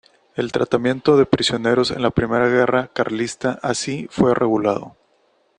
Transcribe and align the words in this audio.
El 0.35 0.51
tratamiento 0.51 1.15
de 1.15 1.27
prisioneros 1.27 1.91
en 1.91 2.01
la 2.01 2.09
Primera 2.09 2.47
Guerra 2.49 2.89
Carlista 2.91 3.59
así 3.61 4.07
fue 4.09 4.33
regulado. 4.33 4.95